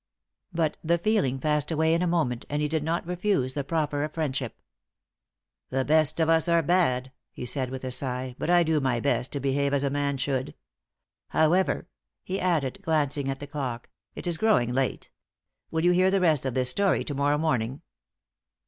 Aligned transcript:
But 0.51 0.77
the 0.83 0.97
feeling 0.97 1.37
passed 1.37 1.69
away 1.69 1.93
in 1.93 2.01
a 2.01 2.07
moment, 2.07 2.43
and 2.49 2.59
he 2.59 2.67
did 2.67 2.83
not 2.83 3.05
refuse 3.05 3.53
the 3.53 3.63
proffer 3.63 4.03
of 4.03 4.15
friendship. 4.15 4.57
"The 5.69 5.85
best 5.85 6.19
of 6.19 6.27
us 6.27 6.47
are 6.49 6.63
bad," 6.63 7.11
he 7.31 7.45
said, 7.45 7.69
with 7.69 7.83
a 7.83 7.91
sigh, 7.91 8.35
"but 8.39 8.49
I 8.49 8.63
do 8.63 8.79
my 8.79 8.99
best 8.99 9.31
to 9.33 9.39
behave 9.39 9.75
as 9.75 9.83
a 9.83 9.91
man 9.91 10.17
should. 10.17 10.55
However," 11.27 11.87
he 12.23 12.39
added, 12.39 12.79
glancing 12.81 13.29
at 13.29 13.39
the 13.39 13.45
clock, 13.45 13.91
"it 14.15 14.25
is 14.25 14.39
growing 14.39 14.73
late. 14.73 15.11
Will 15.69 15.85
you 15.85 15.91
hear 15.91 16.09
the 16.09 16.19
rest 16.19 16.47
of 16.47 16.55
this 16.55 16.71
story 16.71 17.03
to 17.03 17.13
morrow 17.13 17.37
morning?" 17.37 17.83